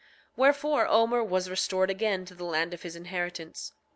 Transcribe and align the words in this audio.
9:13 0.31 0.31
Wherefore, 0.37 0.87
Omer 0.87 1.23
was 1.23 1.47
restored 1.47 1.91
again 1.91 2.25
to 2.25 2.33
the 2.33 2.43
land 2.43 2.73
of 2.73 2.81
his 2.81 2.95
inheritance. 2.95 3.71